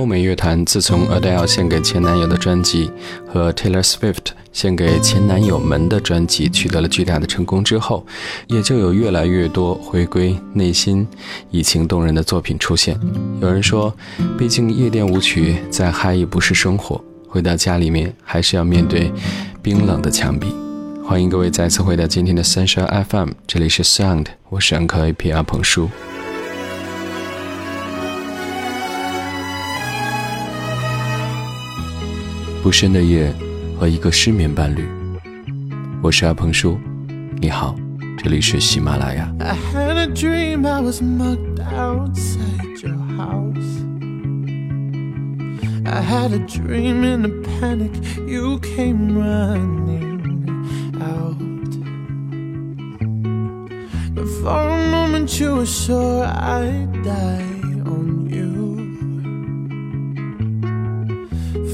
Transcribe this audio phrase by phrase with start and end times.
[0.00, 2.90] 欧美乐坛自从 Adele 献给前男友的专辑
[3.28, 8.06] 和 Taylor Swift 献给前男友们的专辑取得了巨大的成功之后，
[8.46, 11.06] 也就有越来越多回归内心、
[11.50, 12.98] 以情动人的作品出现。
[13.42, 13.94] 有人说，
[14.38, 16.98] 毕竟夜店舞曲再嗨也不是生活，
[17.28, 19.12] 回到家里面还是要面对
[19.62, 20.48] 冰冷的墙壁。
[21.06, 25.90] 欢迎各位再次回到今天的三十二 FM，这里是 Sound，我是 Anchor 阿鹏叔。
[32.62, 33.34] 不深的夜
[33.78, 34.84] 和一个失眠伴侣，
[36.02, 36.78] 我是阿鹏叔，
[37.40, 37.74] 你好，
[38.22, 39.34] 这里是喜马拉雅。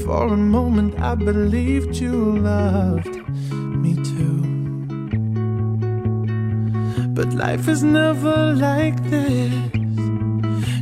[0.07, 3.17] For a moment I believed you loved
[3.83, 4.43] me too.
[7.09, 9.51] But life is never like this,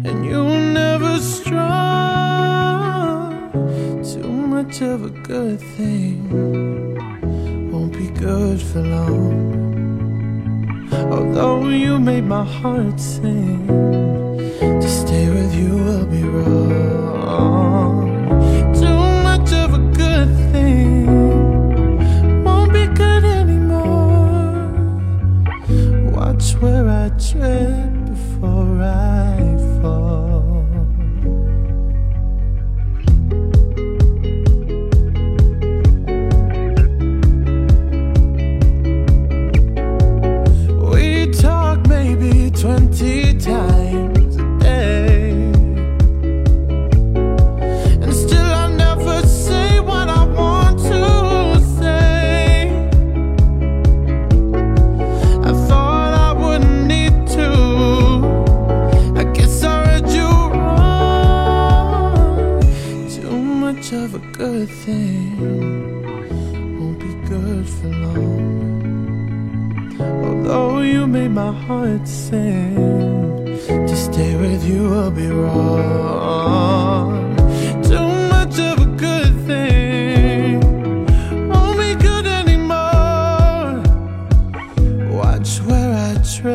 [0.07, 3.33] and you were never strong.
[4.13, 6.29] Too much of a good thing
[7.71, 9.51] won't be good for long.
[11.11, 13.65] Although you made my heart sing,
[14.59, 18.04] to stay with you will be wrong.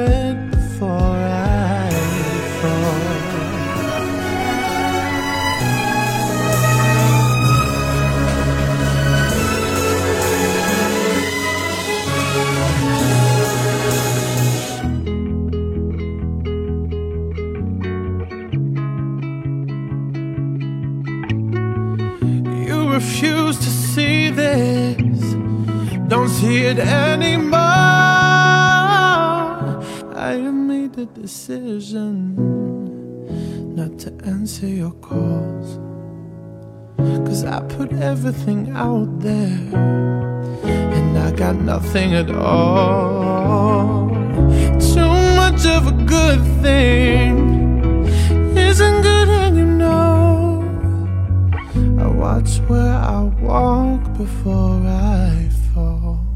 [0.06, 0.49] regret
[31.30, 32.14] decision
[33.76, 35.68] not to answer your calls.
[37.26, 39.62] Cause I put everything out there
[40.96, 44.08] and I got nothing at all.
[44.92, 47.36] Too much of a good thing
[48.68, 50.62] isn't good, and you know.
[52.04, 53.20] I watch where I
[53.50, 56.26] walk before I fall.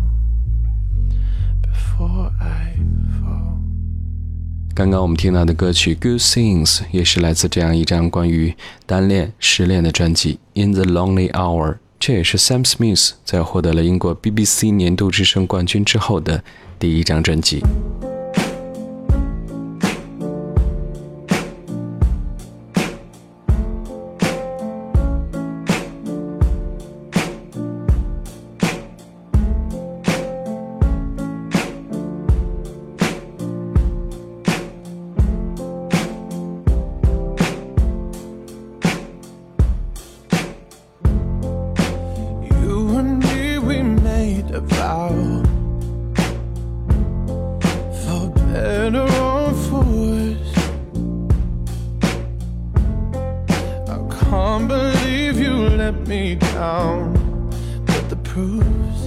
[4.74, 16.42] 刚刚我们听到的歌曲《Good Things》也是来自这样一张关于单恋、失恋的专辑《In the Lonely Hour》，这也是 Sam Smith 在获得了英国 BBC 年度之声冠军之后的
[16.80, 17.60] 第一张专辑。
[55.84, 57.00] let me down.
[57.88, 59.00] But the proof's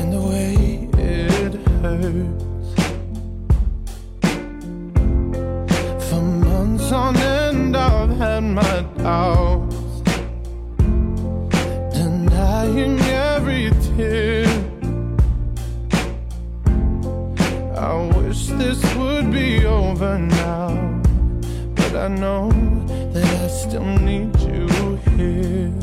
[0.00, 0.54] in the way
[0.96, 1.52] it
[1.82, 2.82] hurts.
[6.08, 10.00] For months on end, I've had my doubts,
[11.98, 12.96] denying
[13.30, 14.46] every tear.
[17.76, 20.12] I wish this would be over
[20.44, 20.74] now,
[21.78, 22.42] but I know
[23.14, 24.60] that I still need you
[25.16, 25.81] here.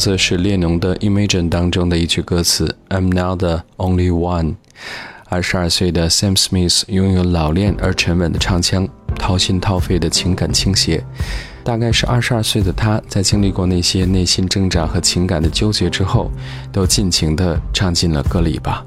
[0.00, 4.54] 则是列侬的《Imagine》当中的一句歌词：“I'm now the only one。”
[5.28, 8.88] 二十二岁的 Sam Smith 拥有老练而沉稳的唱腔，
[9.18, 11.04] 掏心掏肺的情感倾斜。
[11.62, 16.30] 大概是二十二岁的他在经历过那些内心挣扎和情感的纠结之后，
[16.72, 18.86] 都尽情的唱进了歌里吧。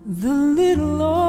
[0.06, 1.27] The little Lord.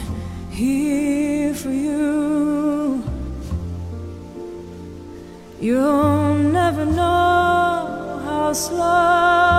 [0.51, 3.03] here for you.
[5.59, 9.50] You'll never know how slow.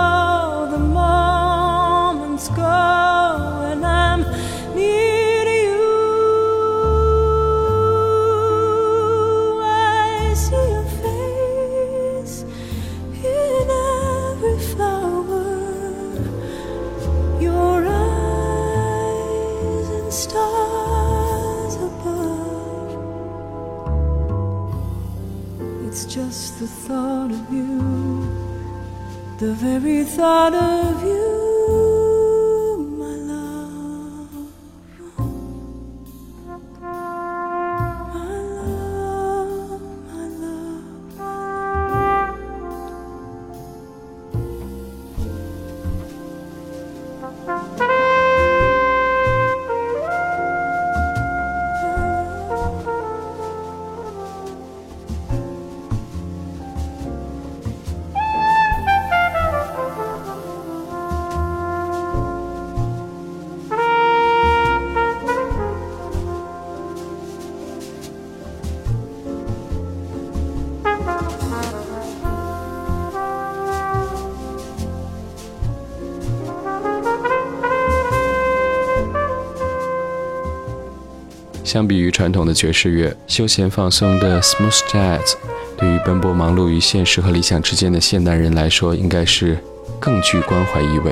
[29.42, 31.31] The very thought of you
[81.72, 85.32] 相比于传统的爵士乐，休闲放松的 Smooth Jazz
[85.78, 89.56] 对于奔波忙碌于现实和理想之间的现代人来说，应该是
[89.98, 91.10] 更具关怀意味。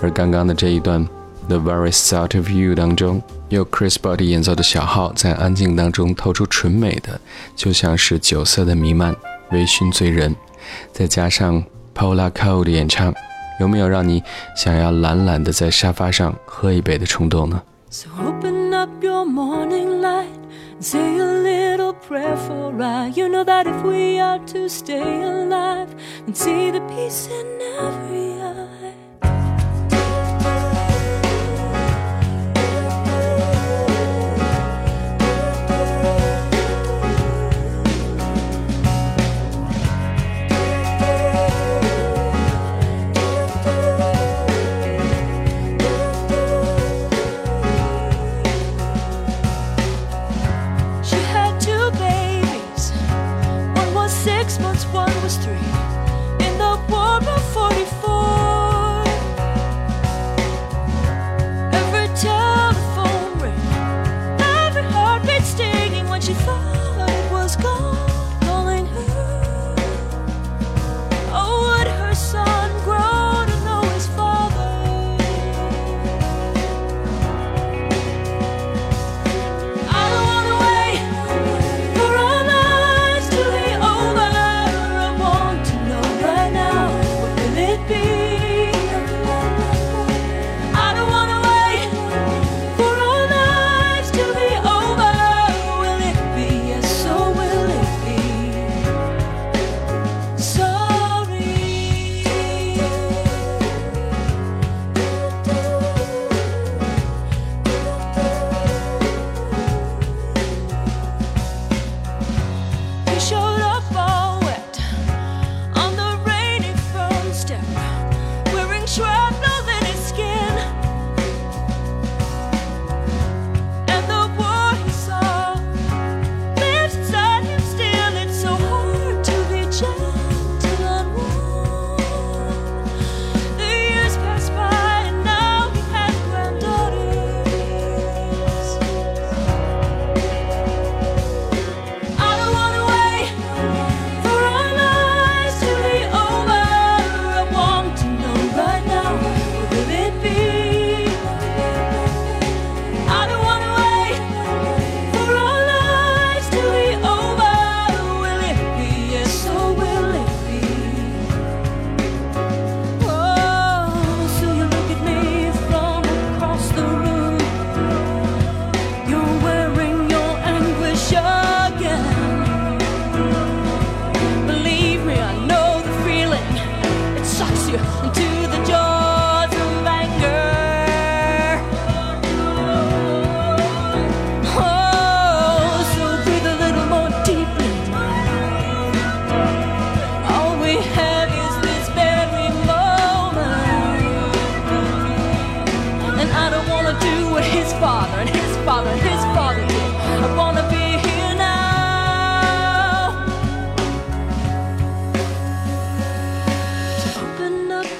[0.00, 1.06] 而刚刚的这一段
[1.46, 7.20] 《The Very Thought of You》当中，由 Chris b o d y 演奏的小号在安静当中透出纯美的，
[7.54, 9.14] 就像是酒色的弥漫，
[9.50, 10.34] 微醺醉人。
[10.94, 11.62] 再加上
[11.94, 13.12] Paula Cole 的演唱，
[13.60, 14.22] 有没有让你
[14.56, 17.60] 想要懒懒的在沙发上喝一杯的冲动呢？
[17.92, 23.08] So open up your morning light and say a little prayer for I.
[23.08, 25.94] You know that if we are to stay alive
[26.24, 28.41] and see the peace in every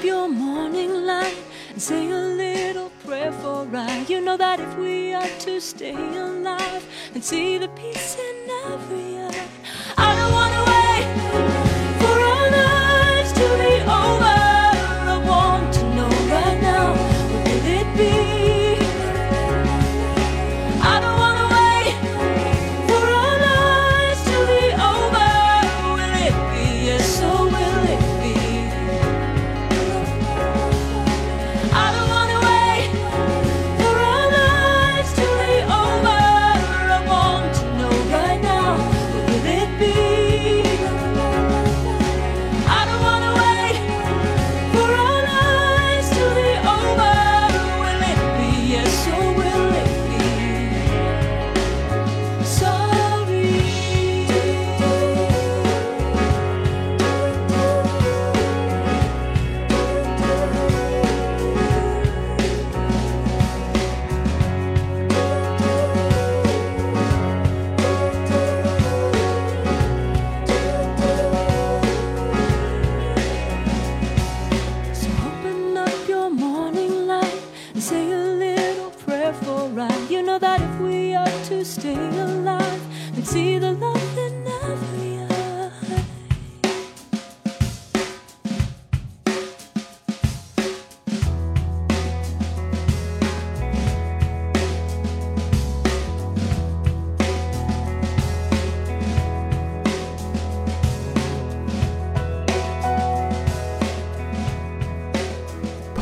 [0.03, 1.37] your morning light
[1.71, 4.05] and say a little prayer for I.
[4.09, 9.12] You know that if we are to stay alive and see the peace in every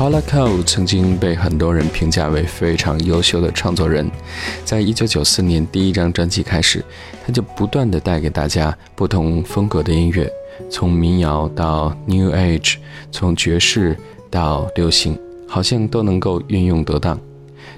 [0.02, 4.10] Paula Cole 曾经被很多人评价为非常优秀的创作人，
[4.64, 6.84] 在1994年第一张专辑开始，
[7.24, 10.28] 他就不断的带给大家不同风格的音乐，
[10.68, 12.78] 从民谣到 New Age，
[13.12, 13.96] 从爵士
[14.28, 17.16] 到流行，好像都能够运用得当。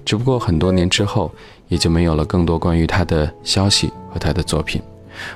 [0.03, 1.31] 只不过很多年之后，
[1.69, 4.81] 也就没有了更多关于他的消息和他的作品。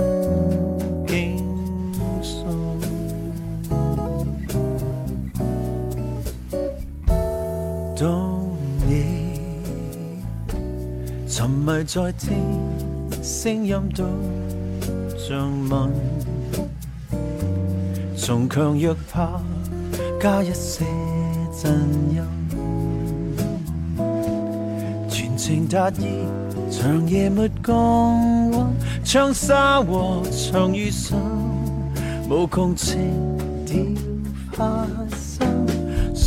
[0.05, 0.74] 情。
[7.95, 8.05] 到
[8.85, 9.39] 你
[11.29, 12.35] 沉迷在听，
[13.23, 14.03] 声音都
[15.17, 15.89] 像梦，
[18.17, 19.41] 从强弱怕
[20.19, 20.83] 加一些
[21.63, 21.71] 震
[22.11, 23.37] 音，
[25.09, 26.25] 全情达意，
[26.69, 28.73] 长夜没降温，
[29.05, 31.17] 唱沙和唱雨声，
[32.29, 32.99] 无穷情
[33.65, 33.95] 掉
[34.57, 35.04] 下。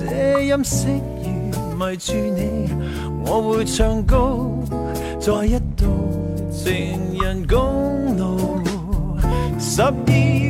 [0.00, 0.88] 这音色
[1.22, 2.68] 如迷住你，
[3.24, 4.48] 我会唱高，
[5.20, 5.86] 再一道
[6.50, 8.58] 情人公路，
[9.60, 9.92] 十二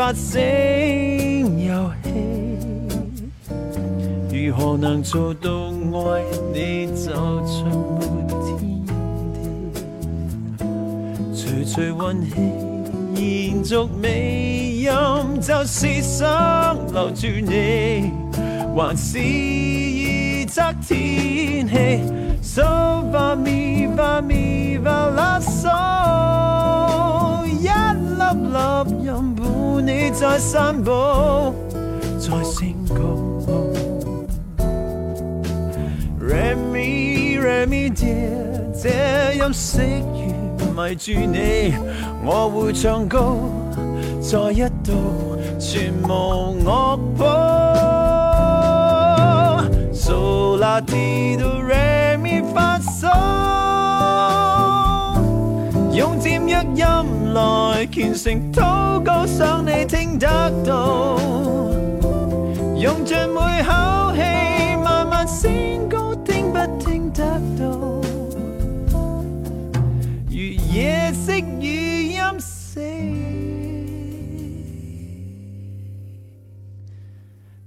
[0.00, 2.10] 八声游戏，
[4.46, 5.50] 如何能做到
[6.08, 6.22] 爱
[6.54, 7.12] 你就
[7.44, 7.54] 唱
[8.00, 8.08] 天
[10.56, 10.64] 碟？
[11.34, 12.32] 随随运气
[13.14, 13.22] 延
[13.62, 14.08] 续尾
[14.70, 14.86] 音，
[15.38, 16.18] 就是想
[16.94, 18.10] 留住你，
[18.74, 22.00] 还是预测天气
[22.40, 22.62] ？So
[23.12, 25.76] va mi ba mi va la so，
[27.54, 27.68] 一
[28.16, 29.39] 粒粒音。
[29.90, 30.92] 你在散步，
[32.16, 33.18] 在星空。
[36.16, 38.30] Remy Remy，dear，
[38.80, 41.74] 这音色如迷住你，
[42.24, 43.36] 我会唱高，
[44.22, 47.26] 再一度全无我破。
[49.92, 50.94] s o l i t
[51.32, 53.08] u d o Remy s 烧，
[55.96, 56.34] 用一
[56.80, 57.19] 音。
[57.32, 60.26] 来虔诚祷告，想你听得
[60.64, 61.16] 到，
[62.76, 67.22] 用尽每口气，慢慢升高，听不听得
[67.56, 69.00] 到？
[70.26, 70.34] 如
[70.72, 72.80] 夜色语音，死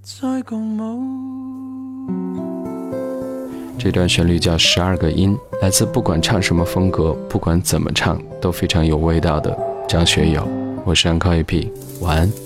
[0.04, 1.53] 再共舞。
[3.84, 9.54] 这段旋律叫《十二个音》，来自不管唱什么风格，不管怎么唱，都非常有味道的
[9.89, 10.48] 张学友。
[10.86, 11.67] 我是安靠 AP，
[12.00, 12.42] 晚安。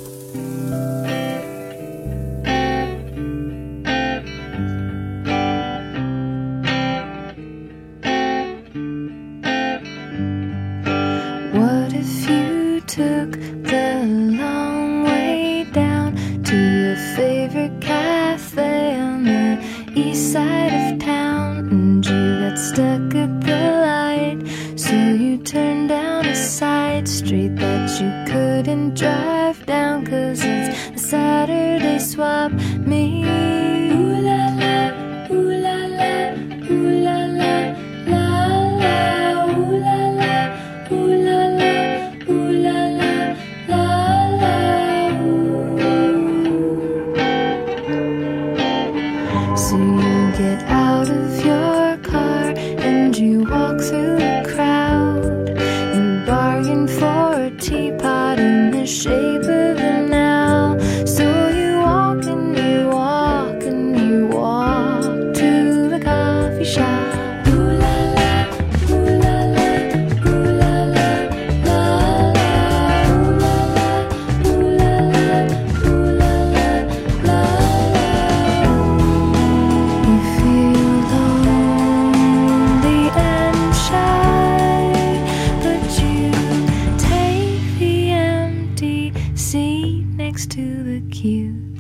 [90.38, 91.76] next to the queue